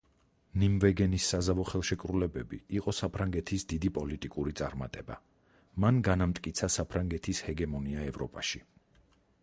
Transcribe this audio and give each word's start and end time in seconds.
ნიმვეგენის 0.61 1.25
საზავო 1.33 1.65
ხელშეკრულებები 1.71 2.57
იყო 2.79 2.93
საფრანგეთის 2.99 3.65
დიდი 3.73 3.91
პოლიტიკური 3.97 4.53
წარმატება, 4.61 5.17
მან 5.85 6.01
განამტკიცა 6.09 6.71
საფრანგეთის 6.79 7.43
ჰეგემონია 7.49 8.07
ევროპაში. 8.13 8.63